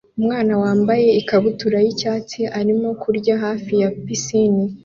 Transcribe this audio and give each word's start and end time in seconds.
Umwana 0.19 0.53
wambaye 0.63 1.07
ikabutura 1.21 1.77
y'icyatsi 1.85 2.41
arimo 2.59 2.89
kurya 3.01 3.35
hafi 3.43 3.73
ya 3.81 3.89
pisine 4.05 4.63